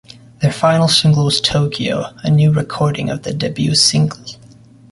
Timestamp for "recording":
2.51-3.11